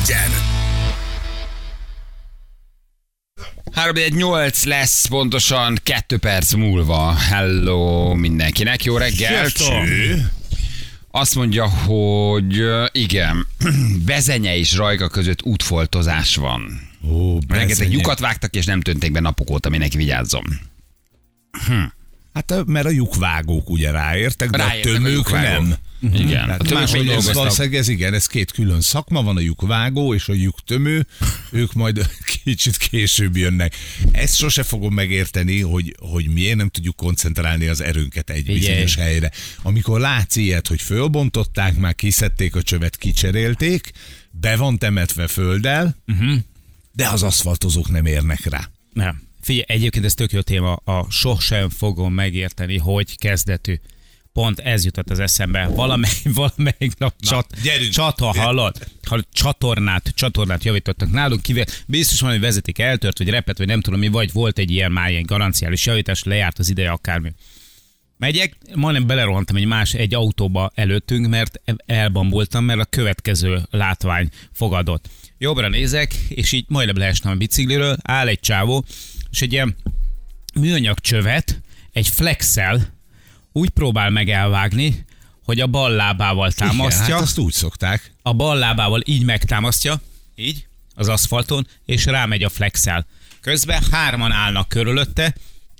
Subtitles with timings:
[0.00, 0.30] legyen!
[3.74, 7.12] 3-8 lesz pontosan 2 perc múlva.
[7.12, 9.52] Hello mindenkinek, jó reggelt!
[9.52, 10.30] Cső.
[11.10, 13.46] Azt mondja, hogy igen,
[14.06, 16.88] Bezenye és Rajka között útfoltozás van.
[17.10, 20.44] Ó, Rengeteg lyukat vágtak, és nem tönték be napok óta, mindenki vigyázzom.
[22.32, 25.66] Hát mert a lyukvágók ugye ráértek, de Ráértek a a tömők lyukvágók.
[25.68, 25.76] nem.
[26.12, 26.48] Igen.
[26.48, 27.34] Hát A máshogy dolgoztak.
[27.34, 31.06] valószínűleg ez igen, ez két külön szakma, van a lyukvágó és a lyuktömő,
[31.50, 32.06] ők majd
[32.44, 33.74] kicsit később jönnek.
[34.12, 38.58] Ezt sose fogom megérteni, hogy, hogy miért nem tudjuk koncentrálni az erőnket egy Figyelj.
[38.58, 39.30] bizonyos helyre.
[39.62, 43.90] Amikor látsz ilyet, hogy fölbontották, már kiszedték a csövet, kicserélték,
[44.30, 46.34] be van temetve földdel, uh-huh.
[46.92, 48.68] de az aszfaltozók nem érnek rá.
[48.92, 49.28] Nem.
[49.40, 50.72] Figyelj, egyébként ez tök jó téma.
[50.72, 53.74] A sosem fogom megérteni, hogy kezdetű.
[54.32, 55.66] Pont ez jutott az eszembe.
[55.66, 57.92] Valamelyik, valamelyik nap csat, gyerünk.
[57.92, 58.76] csata hallod,
[59.08, 63.80] ha csatornát, csatornát javítottak nálunk, kivel biztos van, hogy vezeték eltört, vagy repet, vagy nem
[63.80, 67.32] tudom mi, vagy volt egy ilyen már ilyen garanciális javítás, lejárt az ideje akármi.
[68.16, 75.08] Megyek, majdnem belerohantam egy más egy autóba előttünk, mert elbambultam, mert a következő látvány fogadott.
[75.38, 78.84] Jobbra nézek, és így majdnem leestem a bicikliről, áll egy csávó,
[79.30, 79.76] és egy ilyen
[80.54, 81.60] műanyag csövet,
[81.92, 82.98] egy flexel
[83.52, 85.04] úgy próbál meg elvágni,
[85.44, 88.12] hogy a bal lábával támasztja, Igen, hát azt úgy szokták.
[88.22, 90.00] a bal lábával így megtámasztja,
[90.34, 93.06] így, az aszfalton, és rámegy a flexel.
[93.40, 95.34] Közben hárman állnak körülötte,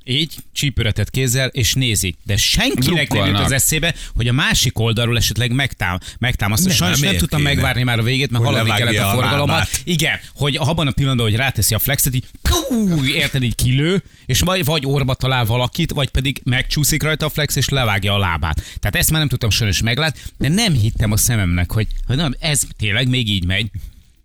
[0.05, 2.15] így, csípőretet kézzel, és nézi.
[2.25, 3.45] De senkinek nem jut Drukkolnak.
[3.45, 6.73] az eszébe, hogy a másik oldalról esetleg megtám, megtámasztja.
[6.73, 7.53] Sajnos nem tudtam kéne?
[7.53, 9.69] megvárni már a végét, mert haladni kellett a a forgalomat.
[9.85, 14.41] Igen, hogy abban a pillanatban, hogy ráteszi a flexet, így pú, érted, így kilő, és
[14.41, 18.63] vagy, vagy orba talál valakit, vagy pedig megcsúszik rajta a flex, és levágja a lábát.
[18.81, 22.35] Tehát ezt már nem tudtam sajnos meglátni, de nem hittem a szememnek, hogy, hogy nem,
[22.41, 23.71] ez tényleg még így megy.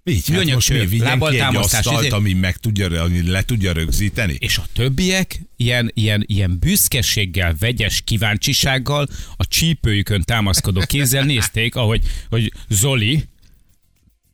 [0.09, 3.71] Így, hát most mi lábbal ki egy asztalt, izé- ami meg tudja, ami le tudja
[3.71, 4.35] rögzíteni?
[4.39, 9.07] És a többiek ilyen, ilyen, ilyen büszkeséggel, vegyes kíváncsisággal
[9.37, 13.23] a csípőjükön támaszkodó kézzel nézték, ahogy hogy Zoli,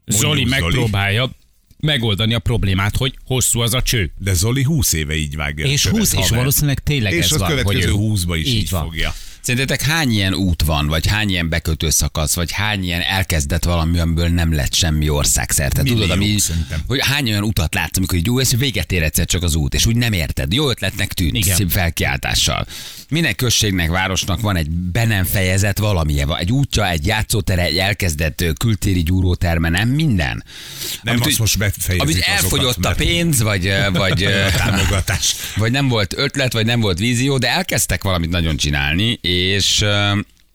[0.06, 0.44] Zoli Zoli.
[0.46, 1.32] megpróbálja
[1.80, 4.12] megoldani a problémát, hogy hosszú az a cső.
[4.18, 5.66] De Zoli 20 éve így vágja.
[5.66, 8.38] a És követ, 20, és valószínűleg tényleg És ez az van, következő hogy ő- 20-ba
[8.40, 8.84] is így, így van.
[8.84, 9.14] fogja.
[9.42, 14.00] Szerintetek hány ilyen út van, vagy hány ilyen bekötő szakasz, vagy hány ilyen elkezdett valami,
[14.00, 15.82] amiből nem lett semmi országszerte?
[15.82, 16.80] Millió, Tudod, ami, szerintem.
[16.88, 19.74] hogy hány olyan utat látsz, amikor így jó, és véget ér egyszer csak az út,
[19.74, 20.54] és úgy nem érted.
[20.54, 21.56] Jó ötletnek tűnt, Igen.
[21.56, 22.66] szép felkiáltással.
[23.10, 28.44] Minden községnek, városnak van egy be nem fejezett valamilyen, egy útja, egy játszótere, egy elkezdett
[28.58, 30.44] kültéri gyúróterme, nem minden.
[31.02, 34.24] Nem, Amit azt most befejezik Amit azokat, elfogyott a mert- pénz, vagy, vagy,
[34.54, 35.36] A támogatás.
[35.56, 39.86] vagy nem volt ötlet, vagy nem volt vízió, de elkezdtek valamit nagyon csinálni, és,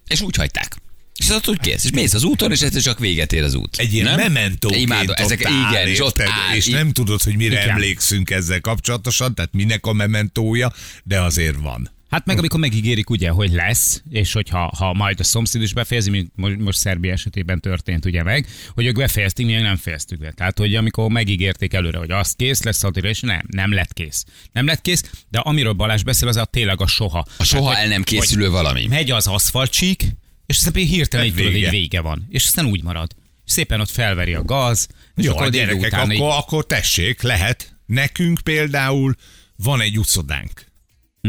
[0.06, 0.76] és úgy hagyták.
[1.19, 1.84] És az úgy kész.
[1.84, 3.76] És mész az úton, és egyszer csak véget ér az út.
[3.76, 4.32] Egy ilyen nem?
[4.32, 6.56] mementóként Imádom, ezek, áll, igen, és ott áll.
[6.56, 7.69] és nem tudod, hogy mire Igen.
[7.69, 10.72] emlékszünk ezzel kapcsolatosan, tehát minek a mementója,
[11.04, 11.91] de azért van.
[12.11, 16.11] Hát meg amikor megígérik ugye, hogy lesz, és hogyha ha majd a szomszéd is befejezi,
[16.11, 20.31] mint mo- most Szerbia esetében történt ugye meg, hogy ők befejezték, mi nem fejeztük be.
[20.33, 24.25] Tehát, hogy amikor megígérték előre, hogy az kész lesz, addigra, és nem, nem lett kész.
[24.53, 27.27] Nem lett kész, de amiről Balázs beszél, az a tényleg a soha.
[27.37, 28.87] A soha Tehát, el nem hogy- készülő valami.
[28.87, 30.03] Megy az aszfaltcsík,
[30.47, 31.71] és aztán hirtelen így tudod, Vége.
[31.71, 32.27] vége van.
[32.31, 33.11] És aztán úgy marad.
[33.47, 36.33] És szépen ott felveri a gaz, és Jó, akkor a egy gyerekek, után így- akkor,
[36.37, 37.77] akkor tessék, lehet.
[37.87, 39.15] Nekünk például
[39.56, 40.66] van egy utcodánk.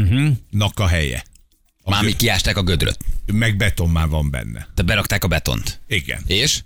[0.02, 0.36] Uh-huh.
[0.50, 1.24] Nak a helye.
[1.82, 2.98] A Már mi kiásták a gödröt.
[3.32, 4.68] meg beton már van benne.
[4.74, 5.80] De berakták a betont.
[5.86, 6.22] Igen.
[6.26, 6.62] És?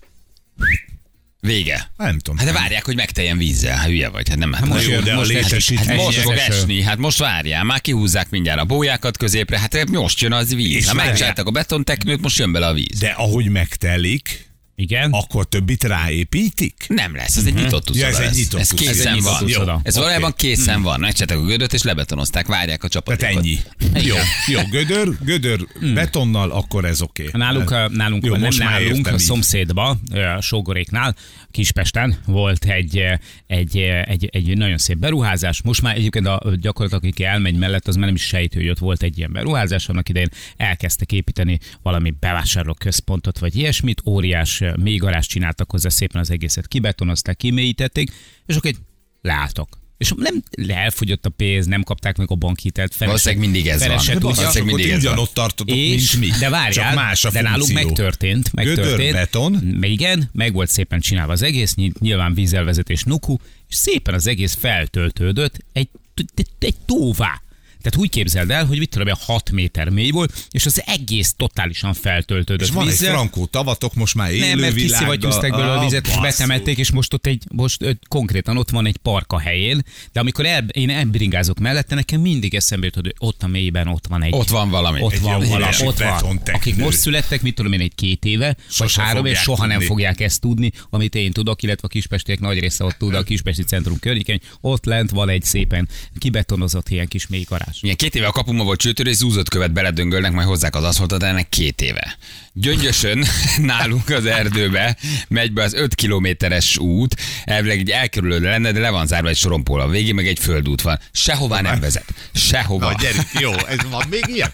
[1.40, 1.90] Vége.
[1.96, 2.36] Nem tudom.
[2.38, 3.76] Hát de várják, hogy megteljen vízzel.
[3.76, 4.52] Hát hülye vagy, hát nem.
[4.52, 7.80] Hát most jön, de a most, létesítmény- hát most fog esni, hát most várjál, már
[7.80, 10.74] kihúzzák mindjárt a bójákat középre, hát most jön az víz.
[10.76, 11.04] És várjál.
[11.06, 12.98] megcsináltak a betonteknőt, most jön bele a víz.
[12.98, 15.10] De ahogy megtelik, Igen.
[15.12, 16.84] akkor többit ráépítik?
[16.88, 18.38] Nem lesz, ez egy nyitott Ja, ez uszoda egy lesz.
[18.38, 18.90] nyitott Ez uszoda.
[18.90, 19.42] készen Ez egy van.
[19.44, 19.80] uszoda.
[19.82, 20.04] Ez Oké.
[20.04, 21.00] valójában készen van.
[21.00, 23.44] Megcsináltak a gödöt és lebetonozták, várják a Tehát csapatékot.
[23.44, 23.58] ennyi.
[24.06, 24.14] Jó,
[24.46, 27.28] jó, gödör, gödör betonnal, akkor ez oké.
[27.32, 29.96] Nálunk, nálunk Jó, nem nálunk, a szomszédba,
[30.36, 31.16] a Sógoréknál,
[31.50, 33.02] Kispesten volt egy,
[33.46, 33.76] egy,
[34.06, 35.62] egy, egy nagyon szép beruházás.
[35.62, 38.78] Most már egyébként a, gyakorlatilag, aki elmegy mellett, az már nem is sejtő, hogy ott
[38.78, 45.70] volt egy ilyen beruházás, annak idején elkezdtek építeni valami bevásárlóközpontot, vagy ilyesmit, óriás mélygarás csináltak
[45.70, 48.12] hozzá, szépen az egészet kibetonozták, kimélyítették,
[48.46, 48.78] és akkor egy
[49.22, 49.80] leálltak.
[49.98, 52.94] És nem elfogyott a pénz, nem kapták meg a bankhitelt.
[52.94, 53.88] Fele Valószínűleg mindig ez van.
[53.88, 54.36] fele se De tudja.
[54.36, 55.26] valószínűleg mindig ez van.
[55.32, 56.38] tartotok, És, mint mi.
[56.38, 57.86] de várjál, Csak más a de nálunk funkció.
[57.86, 58.96] megtörtént, megtörtént.
[58.96, 59.78] Gödör, beton.
[59.80, 63.36] Igen, meg volt szépen csinálva az egész, ny- nyilván vízelvezetés nuku,
[63.68, 65.88] és szépen az egész feltöltődött egy,
[66.34, 67.42] egy, egy tóvá.
[67.82, 71.34] Tehát úgy képzeld el, hogy mit tudom, én, 6 méter mély volt, és az egész
[71.36, 73.12] totálisan feltöltődött És van egy vízzel.
[73.12, 77.12] frankó tavatok, most már élő Nem, mert kiszivattyúzták belőle a vizet, és betemették, és most
[77.14, 80.90] ott egy, most ö, konkrétan ott van egy park a helyén, de amikor el, én
[80.90, 84.34] elbringázok mellette, nekem mindig eszembe jut, hogy ott a mélyben ott van egy.
[84.34, 85.00] Ott van valami.
[85.02, 86.40] Ott Egy van valami, ott van.
[86.52, 90.20] Akik most születtek, mit tudom én, egy két éve, vagy három, és soha nem fogják
[90.20, 93.98] ezt tudni, amit én tudok, illetve a kispestiek nagy része ott tud, a kispesti centrum
[93.98, 95.88] környékén, ott lent van egy szépen
[96.18, 97.71] kibetonozott ilyen kis mély garázs.
[97.80, 101.48] Igen, két éve a kapuma volt csőtörés, zúzott követ beledöngölnek, majd hozzák az aszfaltot, ennek
[101.48, 102.16] két éve.
[102.52, 103.24] Gyöngyösön
[103.56, 104.96] nálunk az erdőbe
[105.28, 109.36] megy be az 5 kilométeres út, elvileg egy elkerülő lenne, de le van zárva egy
[109.36, 110.98] sorompól a végén, meg egy földút van.
[111.12, 112.14] Sehová nem vezet.
[112.34, 112.90] Sehova.
[112.90, 114.52] Na gyerünk, jó, ez van még ilyen?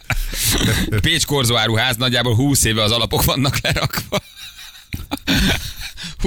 [1.01, 4.19] Pécs korzóáruház, nagyjából 20 éve az alapok vannak lerakva.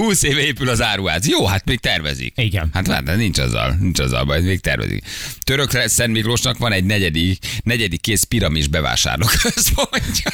[0.02, 1.28] 20 éve épül az áruház.
[1.28, 2.32] Jó, hát még tervezik.
[2.36, 2.70] Igen.
[2.72, 5.04] Hát hát, nincs azzal, nincs azzal baj, még tervezik.
[5.40, 10.30] Török Szent Miklósnak van egy negyedik, negyedik kész piramis bevásárló központja.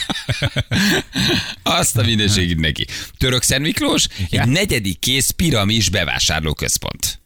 [1.79, 2.87] Azt a minőségét neki.
[3.19, 7.21] Török Szent Miklós, egy negyedik kész piramis bevásárló központ.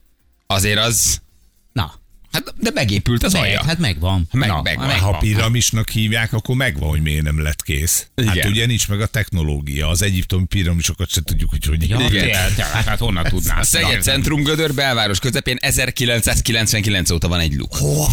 [0.46, 1.20] Azért az,
[1.72, 2.01] Na,
[2.32, 3.64] hát de megépült az meg, alja.
[3.64, 4.28] hát megvan.
[4.32, 4.86] Meg- Na, megvan.
[4.86, 5.12] megvan.
[5.12, 8.06] Ha piramisnak hívják, akkor megvan, hogy miért nem lett kész.
[8.26, 8.50] Hát Igen.
[8.50, 9.88] ugye nincs meg a technológia.
[9.88, 12.10] Az egyiptomi piramisokat se tudjuk, hogy hogy Ja, Igen.
[12.10, 13.58] tényleg, tényleg, hát honnan tudnád?
[13.58, 17.76] A Szeged Centrum Gödör belváros közepén 1999 óta van egy luk.
[17.80, 18.08] Oh,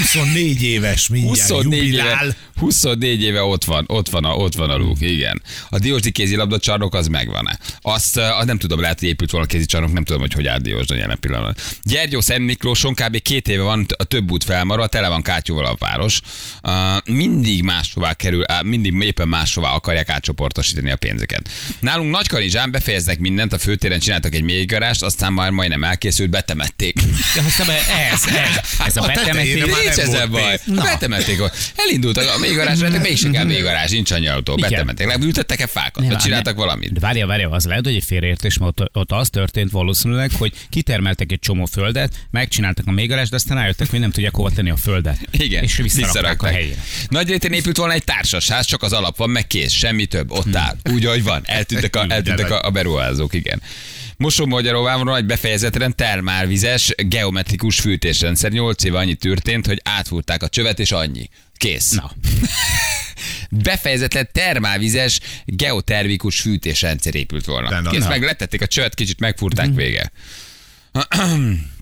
[0.00, 2.24] 24 éves mindjárt 24 jubilál.
[2.24, 5.42] éve, 24 éve ott van, ott van a, ott van a luk, igen.
[5.68, 7.58] A Diósdi kézilabda csarnok az megvan-e?
[7.80, 10.46] Azt, azt nem tudom, lehet, hogy épült volna a kézi csarnok, nem tudom, hogy hogy
[10.46, 11.54] áll Diósdon jelen pillanatban.
[11.82, 13.18] Gyergyó Szent Miklóson kb.
[13.22, 16.20] két éve van a több út felmarva, tele van kátyúval a város.
[16.62, 21.48] Uh, mindig máshová kerül, mindig éppen máshová akarják átcsoportosítani a pénzeket.
[21.80, 27.00] Nálunk Nagykanizsán befejeznek mindent, a főtéren csináltak egy mélygarást, aztán már majdnem elkészült, betemették.
[27.36, 30.58] Ja, aztán be- ez, ez, ez a A már Nincs ezzel baj.
[30.64, 30.82] Na.
[30.82, 31.38] Betemették.
[31.76, 34.54] Elindultak a mélygarázsra, de mégsem kell mélygarázs, nincs annyi autó.
[34.54, 35.06] Betemették.
[35.06, 36.06] Leültettek-e fákat?
[36.06, 36.92] Vagy csináltak valamit?
[36.92, 40.52] De várja, várja, az lehet, hogy egy félreértés, mert ott, ott az történt valószínűleg, hogy
[40.70, 44.70] kitermeltek egy csomó földet, megcsináltak a mégarást, de aztán rájöttek, hogy nem tudják hova tenni
[44.70, 45.18] a földet.
[45.30, 46.84] Igen, És visszarakták a helyére.
[47.08, 50.56] Nagy réten épült volna egy társasház, csak az alap van, meg kész, semmi több, ott
[50.56, 50.76] áll.
[50.92, 51.42] Úgy, ahogy van.
[51.44, 53.62] Eltűntek a, eltűntek a, a beruházók, igen.
[54.16, 58.50] Mosó-Magyaróván van egy befejezetlen termálvizes, geometrikus fűtésrendszer.
[58.50, 61.28] 8 éve annyi történt, hogy átfúrták a csövet, és annyi.
[61.56, 61.90] Kész.
[61.90, 62.12] Na,
[63.50, 67.90] befejezetlen termálvizes geotermikus fűtésrendszer épült volna.
[67.90, 70.12] Kész, meg letették a csövet, kicsit megfúrták vége.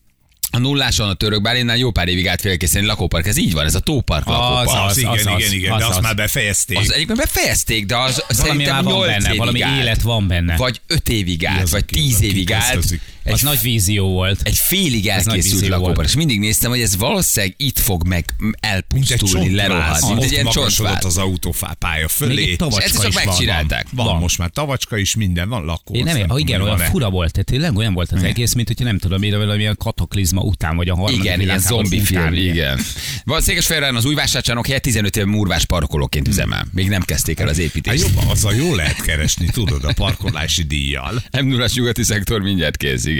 [0.50, 3.26] A nulláson a török Bálinnál jó pár évig állt félkészíteni lakópark.
[3.26, 4.68] Ez így van, ez a tópark lakópark.
[4.68, 6.02] Az, Az, igen, az, igen, igen, az, de azt az.
[6.02, 6.78] már befejezték.
[6.78, 8.34] Az egyébként befejezték, de az valami
[8.64, 10.56] szerintem már van 8 benne, valami élet van benne.
[10.56, 13.00] Vagy 5 évig az, vagy aki- 10 aki évig állt.
[13.28, 14.40] Egy, az nagy vízió volt.
[14.42, 16.08] egy félig elkészült lakópark.
[16.08, 18.24] És mindig néztem, hogy ez valószínűleg itt fog meg
[18.60, 20.08] elpusztulni, lerohadni.
[20.08, 21.04] Mint egy ilyen csontváz.
[21.04, 22.56] az autópálya fölé.
[22.60, 23.24] Ezt csak is van.
[23.24, 23.86] megcsinálták.
[23.92, 24.18] Van, Van.
[24.18, 25.94] most már tavacska is, minden van, lakó.
[25.94, 28.68] Én nem, ah, tudom, igen, olyan fura volt, tehát tényleg olyan volt az egész, mint
[28.68, 32.80] hogyha nem tudom, mire valamilyen kataklizma után, vagy a harmadik Igen, ilyen zombi film, igen.
[33.24, 36.66] Van Székesfehérváron az új vásárcsarnok helyett 15 éve murvás parkolóként üzemel.
[36.72, 38.06] Még nem kezdték el az Hát építést.
[38.06, 41.22] jobban, azzal jól lehet keresni, tudod, a parkolási díjjal.
[41.42, 43.17] m 0 nyugati szektor mindjárt kész, igen.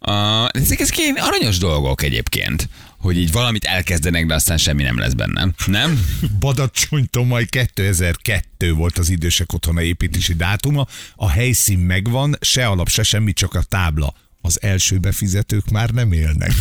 [0.00, 2.68] Uh, ezek, ezek ilyen aranyos dolgok egyébként,
[2.98, 5.54] hogy így valamit elkezdenek, de aztán semmi nem lesz bennem.
[5.66, 6.06] Nem?
[6.40, 10.86] Badacsonytomaj 2002 volt az idősek otthona építési dátuma,
[11.16, 14.14] a helyszín megvan, se alap, se semmi, csak a tábla.
[14.42, 16.52] Az első befizetők már nem élnek.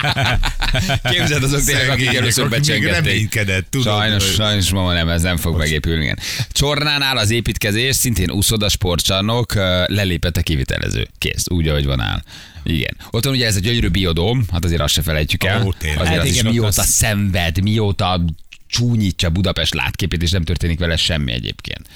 [1.10, 3.40] Képzeld azok tényleg, akik először becsengették.
[3.70, 6.02] tudod, Sajnos, hogy- sajnos mama nem, ez nem fog megépülni.
[6.02, 6.18] Igen.
[6.52, 11.08] Csornánál az építkezés, szintén úszoda sportcsarnok, ö, lelépett a kivitelező.
[11.18, 12.22] Kész, úgy, ahogy van áll.
[12.62, 12.96] Igen.
[13.10, 15.62] Ott van ugye ez a gyönyörű biodóm, hát azért azt se felejtjük el.
[15.62, 18.24] Ó, azért Hát az igen, mióta az- szenved, mióta
[18.66, 21.88] csúnyítja Budapest látképét, és nem történik vele semmi egyébként.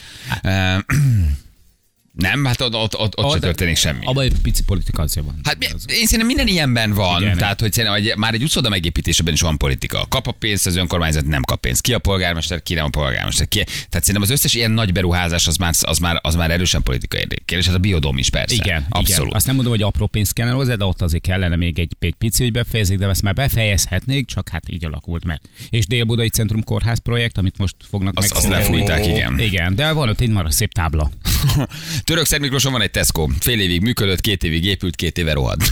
[0.43, 0.77] Ö,
[2.15, 4.05] Nem, hát ott, ott, ott, ott se történik semmi.
[4.05, 5.39] Abban egy pici politika azért van.
[5.43, 7.37] Hát mi- én szerintem minden ilyenben van, Igen.
[7.37, 10.07] tehát hogy szerintem hogy már egy uszoda megépítésében is van politika.
[10.09, 11.81] Kap a pénzt az önkormányzat, nem kap pénzt.
[11.81, 13.49] Ki a polgármester, ki nem a polgármester.
[13.49, 13.65] Ki...
[13.65, 17.21] Tehát szerintem az összes ilyen nagy beruházás az már, az már, az már erősen politikai
[17.21, 18.55] érdekel, és hát a biodóm is persze.
[18.55, 19.23] Igen, abszolút.
[19.27, 19.37] Igen.
[19.37, 22.15] Azt nem mondom, hogy apró pénz kellene hozzá, de ott azért kellene még egy, egy
[22.15, 25.41] pici, hogy befejezik, de ezt már befejezhetnék, csak hát így alakult meg.
[25.71, 28.79] És Dél-Budai Centrum Kórház projekt, amit most fognak Azt- azt megszólni.
[28.79, 29.39] lefújták, igen.
[29.39, 31.11] Igen, de van ott egy marha szép tábla.
[32.05, 33.29] Török Szent Miklóson van egy Tesco.
[33.41, 35.63] Fél évig működött, két évig épült, két éve rohad.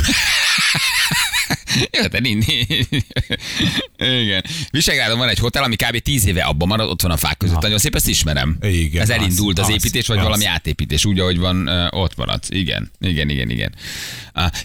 [2.01, 2.45] Jó, de nincs.
[4.23, 4.45] Igen.
[4.71, 5.99] Visegrádon van egy hotel, ami kb.
[5.99, 7.55] 10 éve abban marad, ott van a fák között.
[7.55, 7.61] Na.
[7.61, 8.57] Nagyon szép, ezt ismerem.
[8.61, 10.23] Igen, Ez elindult az, az, építés, vagy az.
[10.23, 12.47] valami átépítés, úgy, ahogy van, ott maradt.
[12.49, 13.75] Igen, igen, igen, igen.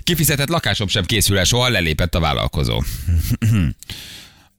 [0.03, 2.83] Kifizetett lakásom sem készül el, soha lelépett a vállalkozó.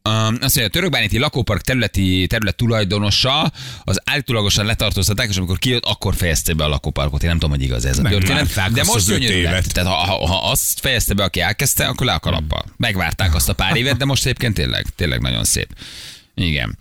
[0.09, 3.53] azt mondja, a törökbánéti lakópark területi terület tulajdonosa
[3.85, 7.23] az állítólagosan letartóztatták, és amikor kijött, akkor fejezte be a lakóparkot.
[7.23, 8.73] Én nem tudom, hogy igaz ez a történet.
[8.73, 9.65] De most gyönyörű lett.
[9.65, 12.65] Tehát ha, ha, ha, azt fejezte be, aki elkezdte, akkor le a kalappal.
[12.77, 15.69] Megvárták azt a pár évet, de most egyébként tényleg, tényleg nagyon szép.
[16.35, 16.79] Igen.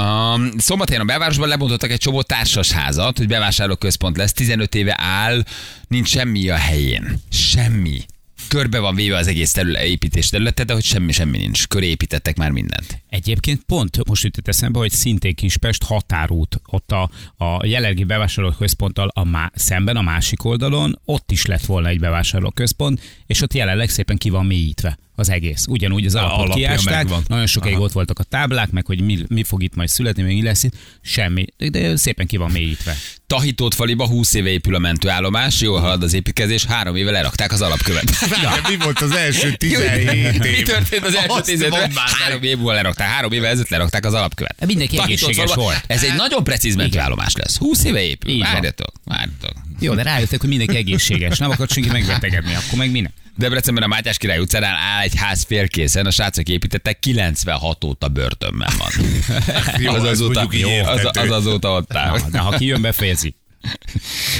[0.00, 5.44] Um, szombathelyen a belvárosban lebontottak egy csomó társasházat, hogy bevásárlóközpont lesz, 15 éve áll,
[5.88, 7.20] nincs semmi a helyén.
[7.30, 8.04] Semmi.
[8.56, 11.66] Körbe van véve az egész terület, építés területe, de hogy semmi, semmi nincs.
[11.66, 13.02] Köré építettek már mindent.
[13.16, 19.24] Egyébként pont most jutott eszembe, hogy szintén Kispest határút, ott a, a jelenlegi bevásárlóközponttal a
[19.24, 24.16] má, szemben a másik oldalon, ott is lett volna egy bevásárlóközpont, és ott jelenleg szépen
[24.16, 25.64] ki van mélyítve az egész.
[25.68, 27.24] Ugyanúgy az alapot alapja kiásták, megvan.
[27.26, 27.84] nagyon sokáig Aha.
[27.84, 30.62] ott voltak a táblák, meg hogy mi, mi fog itt majd születni, meg mi lesz
[30.62, 32.96] itt, semmi, de, szépen ki van mélyítve.
[33.26, 37.60] Tahitót faliba 20 éve épül a mentőállomás, jól halad az építkezés, három éve lerakták az
[37.62, 38.18] alapkövet.
[38.28, 40.38] Várjál, mi volt az első 17 év?
[40.38, 41.94] Mi történt az első Azt 15 mondd évben?
[41.94, 42.22] már meg.
[42.22, 44.66] Három év múlva lerakták, három éve ezelőtt lerakták az alapkövet.
[44.66, 45.84] Mindenki Tahitót egészséges falva- volt.
[45.86, 47.56] Ez egy nagyon precíz mentőállomás lesz.
[47.56, 48.38] 20 éve épül.
[48.38, 49.52] Várjatok, várjatok.
[49.80, 53.12] Jó, de rájöttek, hogy mindenki egészséges, nem akart senki megbetegedni, akkor meg minek?
[53.38, 58.72] Debrecenben a Mátyás király utcánál áll egy ház félkészen, a srácok építettek, 96 óta börtönben
[58.78, 58.90] van.
[59.82, 62.18] Jó, az, azóta, így az, az azóta ott áll.
[62.18, 63.34] Na, de ha kijön, befejezi.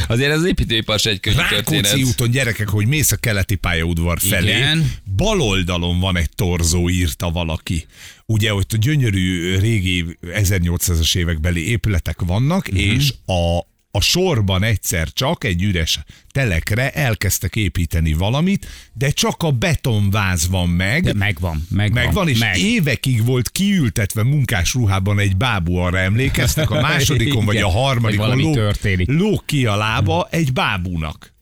[0.06, 2.06] Azért ez az építőipar se egy könnyű Rákóczi történet.
[2.08, 4.90] úton gyerekek, hogy mész a keleti pályaudvar felé, Igen.
[5.16, 7.86] bal oldalon van egy torzó, írta valaki.
[8.26, 12.76] Ugye ott a gyönyörű régi 1800-as évekbeli épületek vannak, Mhm.
[12.78, 13.58] és a,
[13.96, 15.98] a sorban egyszer csak egy üres
[16.30, 21.02] telekre elkezdtek építeni valamit, de csak a betonváz van meg.
[21.02, 22.04] De megvan, megvan.
[22.04, 22.58] Megvan, és meg.
[22.58, 29.08] évekig volt kiültetve munkás ruhában egy bábú, arra emlékeztek, a másodikon vagy a harmadikon történik.
[29.10, 31.34] lóg ki a lába egy bábúnak.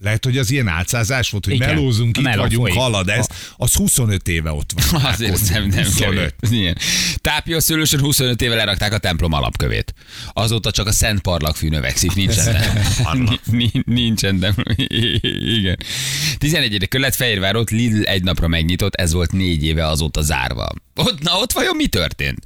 [0.00, 1.74] Lehet, hogy az ilyen álcázás volt, hogy Igen.
[1.74, 2.78] melózunk, itt meló vagyunk, folyik.
[2.80, 3.26] halad ez.
[3.56, 5.04] Az 25 éve ott van.
[5.12, 6.14] Azért nem, nem 25.
[6.14, 6.30] kevés.
[6.60, 6.76] Igen.
[7.16, 9.94] Tápia szőlősön 25 éve lerakták a templom alapkövét.
[10.32, 12.56] Azóta csak a Szent Parlagfű növekszik, nincsen.
[13.84, 14.54] Nincsen, de
[15.56, 15.78] igen.
[16.38, 16.88] 11.
[16.88, 20.68] kerület Fehérvár ott Lidl egy napra megnyitott, ez volt négy éve azóta zárva.
[20.94, 22.38] Ott, na ott vajon mi történt?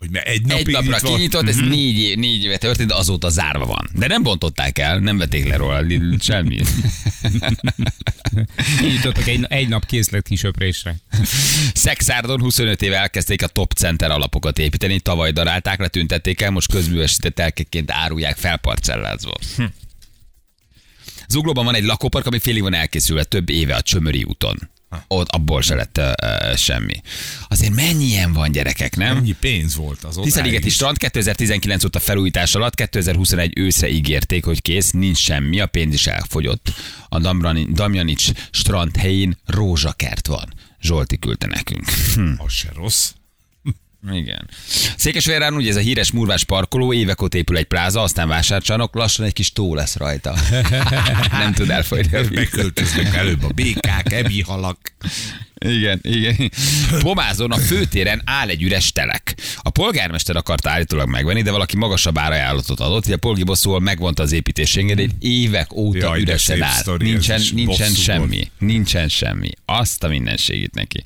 [0.00, 1.14] Hogy mert egy napig Egy napra van.
[1.14, 3.90] kinyitott, ez négy, é- négy éve történt, de azóta zárva van.
[3.94, 5.84] De nem bontották el, nem vették le róla
[6.20, 6.58] semmi.
[8.80, 10.96] Nyitottak egy, egy nap készlet kisöprésre.
[11.74, 17.34] Szexárdon 25 éve elkezdték a Top Center alapokat építeni, tavaly darálták, letüntették el, most közművesített
[17.34, 19.32] telkeként árulják felparcellázva.
[19.56, 19.64] Hm.
[21.28, 24.70] Zuglóban van egy lakópark, ami félig van elkészülve több éve a Csömöri úton.
[25.08, 27.00] Ott abból se lett uh, semmi.
[27.48, 29.16] Azért mennyi ilyen van gyerekek, nem?
[29.16, 30.72] Ennyi pénz volt az Tisztaligeti odáig.
[30.72, 36.06] strand 2019 óta felújítás alatt, 2021 őszre ígérték, hogy kész, nincs semmi, a pénz is
[36.06, 36.72] elfogyott.
[37.08, 40.52] A Damrani- Damjanics strand helyén rózsakert van.
[40.80, 41.90] Zsolti küldte nekünk.
[42.14, 42.32] Hm.
[42.38, 43.10] Az se rossz.
[44.12, 44.48] Igen.
[44.96, 49.24] Székesfehérváron ugye ez a híres murvás parkoló, évek óta épül egy pláza, aztán vásárcsarnok, lassan
[49.24, 50.34] egy kis tó lesz rajta.
[51.38, 52.28] Nem tud elfogyni.
[52.34, 54.78] Beköltöznek előbb a békák, ebihalak.
[55.66, 56.50] Igen, igen.
[57.00, 59.34] Pomázon a főtéren áll egy üres telek.
[59.56, 64.22] A polgármester akarta állítólag megvenni, de valaki magasabb árajánlatot adott, hogy a polgi bosszúval megvonta
[64.22, 66.96] az építés engedélyt, évek óta Jaj, üresen áll.
[66.98, 68.50] Nincsen, nincsen semmi.
[68.58, 69.50] Nincsen semmi.
[69.64, 71.04] Azt a mindenségét neki.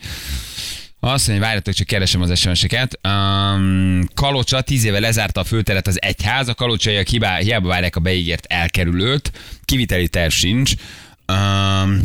[1.06, 2.98] Azt mondja, várjatok, csak keresem az SMS-eket.
[3.08, 8.00] Um, Kalocsa tíz éve lezárta a főteret az egyház, a kalocsaiak hibá, hiába várják a
[8.00, 9.32] beígért elkerülőt,
[9.64, 10.72] kiviteli terv sincs.
[11.32, 12.00] Um,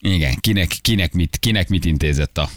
[0.00, 2.50] igen, kinek, kinek, mit, kinek mit intézett a,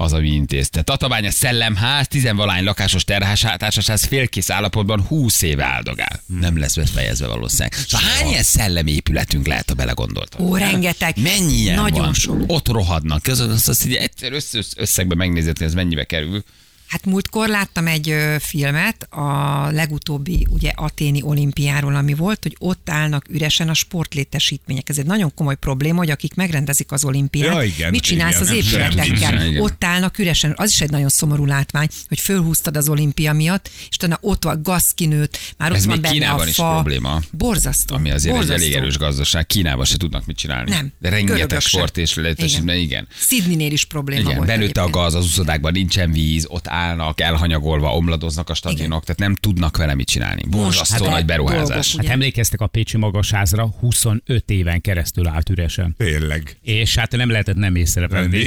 [0.00, 0.82] az, ami intézte.
[0.82, 6.20] Tatabánya szellemház, tizenvalány lakásos terhásátásház félkész állapotban 20 éve áldogál.
[6.26, 7.72] Nem lesz befejezve valószínűleg.
[7.72, 10.46] Szóval hány ilyen szellemépületünk lehet, ha belegondoltam?
[10.46, 11.16] Ó, rengeteg.
[11.20, 12.14] Mennyi ilyen Nagyon van?
[12.14, 12.42] sok.
[12.46, 13.26] Ott rohadnak.
[13.26, 16.42] Az, az, az, az egyszer össze, összegbe megnézett, hogy ez mennyibe kerül.
[16.88, 23.24] Hát múltkor láttam egy filmet a legutóbbi ugye aténi olimpiáról, ami volt, hogy ott állnak
[23.30, 24.88] üresen a sportlétesítmények.
[24.88, 28.48] Ez egy nagyon komoly probléma, hogy akik megrendezik az olimpiát, Ja, igen, mit csinálsz igen,
[28.48, 29.60] az épületekkel?
[29.60, 30.54] Ott állnak üresen.
[30.56, 34.62] Az is egy nagyon szomorú látvány, hogy fölhúztad az olimpia miatt, és utána ott van
[34.62, 36.72] gazkinőtt, már Ez ott van még benne Kínában a is fa.
[36.72, 37.20] probléma.
[37.30, 37.94] Borzasztó.
[37.94, 38.62] Ami azért Borzasztó.
[38.62, 39.46] egy elég erős gazdaság.
[39.46, 40.70] Kínában se tudnak mit csinálni.
[40.70, 40.92] Nem.
[40.98, 42.86] De rengeteg sport és lehetőségben, igen.
[42.86, 43.08] igen.
[43.18, 44.48] Sydneynél is probléma Igen, volt.
[44.48, 49.34] belőtte a gaz, az uszodákban nincsen víz, ott állnak, elhanyagolva, omladoznak a stadionok, tehát nem
[49.34, 50.42] tudnak vele mit csinálni.
[50.48, 51.90] Borzasztó hát nagy beruházás.
[51.92, 55.94] dolgok, Hát emlékeztek a Pécsi magasházra, 25 éven keresztül állt üresen.
[55.98, 56.56] Tényleg.
[56.62, 58.46] És hát nem lehetett nem észrevenni.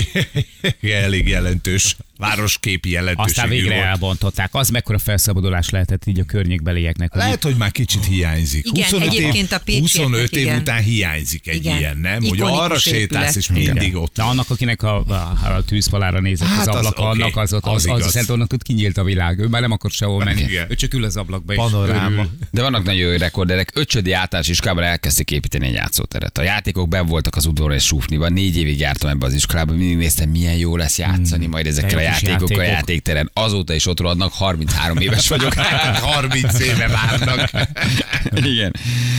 [1.03, 1.95] Elég jelentős.
[2.17, 3.85] városképi jelentőségű Aztán végre volt.
[3.87, 4.49] elbontották.
[4.53, 7.11] Az mekkora felszabadulás lehetett így a környékbelieknek.
[7.11, 8.65] hogy Lehet, hogy már kicsit hiányzik.
[8.71, 10.59] Igen, 25 egyébként év, a pécsieknek 25 év igen.
[10.59, 11.77] után hiányzik egy Igen.
[11.77, 12.13] ilyen, nem?
[12.13, 14.15] Hogy Ikonikus arra sétálsz, és mindig ott.
[14.15, 15.13] De annak, akinek a, a,
[15.55, 18.05] a tűzfalára nézett Hát az az ablaka, oké, annak az, ott, az az, az, az,
[18.05, 19.39] az annak ott kinyílt a világ.
[19.39, 20.41] Ő már nem akar sehol menni.
[20.41, 20.65] Igen.
[20.69, 22.25] Ő csak ül az ablakba Panoráma.
[22.51, 23.71] De vannak nagyon jó rekorderek.
[23.73, 26.37] Öcsödi általános iskolában elkezdték építeni egy játszóteret.
[26.37, 28.33] A játékok ben voltak az udvaron és súfniban.
[28.33, 32.01] Négy évig jártam ebbe az iskolában, mindig néztem, milyen jó lesz játszani majd ezekkel a
[32.01, 33.29] játékokkal a játékteren.
[33.33, 35.53] Azóta is ott rohadnak, 33 éves vagyok.
[36.13, 37.49] 30 éve várnak.
[38.51, 38.75] Igen.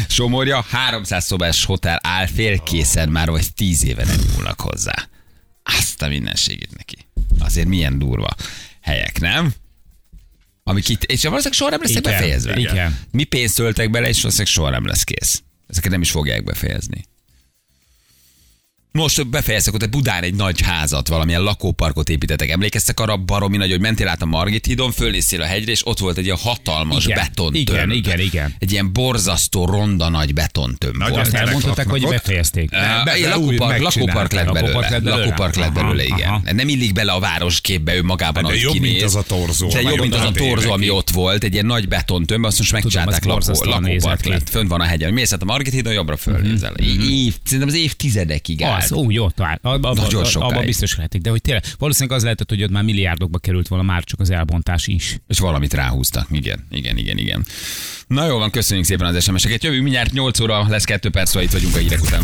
[0.09, 5.09] Somorja 300 szobás hotel áll félkészen már, vagy 10 éve nem nyúlnak hozzá.
[5.62, 6.97] Azt a mindenségét neki.
[7.38, 8.35] Azért milyen durva
[8.82, 9.52] helyek, nem?
[10.64, 12.56] Amik itt, és valószínűleg soha nem lesznek Igen, befejezve.
[12.58, 12.98] igen.
[13.10, 15.42] Mi pénzt töltek bele, és valószínűleg soha nem lesz kész.
[15.66, 17.04] Ezeket nem is fogják befejezni.
[18.92, 22.49] Most befejeztek ott egy Budán egy nagy házat, valamilyen lakóparkot építettek.
[22.50, 25.99] Emlékeztek arra baromi nagy, hogy mentél át a Margit hídon, fölnéztél a hegyre, és ott
[25.99, 27.54] volt egy ilyen hatalmas Igen, betontömb.
[27.68, 28.54] igen, igen, igen.
[28.58, 31.20] Egy ilyen borzasztó, ronda nagy betontömb Nagy volt.
[31.22, 32.70] Azt elmondhatták, hogy befejezték.
[32.70, 34.61] Be, be- lakópark, lakópark lett belőle.
[34.61, 35.25] Lakópark lett belőle?
[35.25, 36.28] Lakópark lett Aha, belőle, igen.
[36.28, 36.42] aha.
[36.52, 39.02] Nem illik bele a városképbe ő magában, De ahogy jobb, mint kinéz.
[39.02, 41.44] az a torzó, De jobb, mint az a torzó, ami ott volt.
[41.44, 44.49] Egy ilyen nagy betontömb, azt most megcsinálták lakópark lett.
[44.49, 45.12] Fönt van a hegyen.
[45.12, 46.75] Mész át a Margit hídon, jobbra fölnézel.
[46.75, 48.90] Év, szerintem az évtizedekig állt.
[48.90, 49.58] Az, ó, jó, talán.
[49.62, 50.52] Abban Nagyon abba, sokáig.
[50.52, 51.20] abba biztos lehetik.
[51.20, 54.30] De hogy tényleg, valószínűleg az lehetett, hogy ott már milliárdokba került volna már csak az
[54.30, 55.18] elbontás is.
[55.28, 56.26] És valamit ráhúztak.
[56.30, 57.44] Igen, igen, igen, igen.
[58.06, 59.62] Na jó van, köszönjük szépen az SMS-eket.
[59.62, 62.22] Jövünk mindjárt 8 óra, lesz 2 perc, szóval itt vagyunk a hírek után.